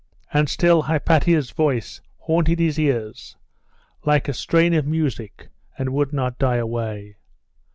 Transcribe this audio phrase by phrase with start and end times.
[0.33, 3.37] And still Hypatia's voice haunted his ears,
[4.03, 7.17] like a strain of music, and would not die away.